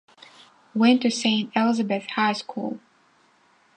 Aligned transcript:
Went 0.73 1.03
to 1.03 1.11
Saint 1.11 1.55
Elizabeth 1.55 2.07
High 2.15 2.33
School. 2.33 2.79